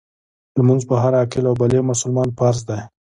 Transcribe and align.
لمونځ 0.57 0.81
په 0.89 0.95
هر 1.03 1.13
عاقل 1.19 1.43
او 1.49 1.55
بالغ 1.59 1.81
مسلمان 1.91 2.29
فرض 2.37 2.59
دی. 2.69 2.79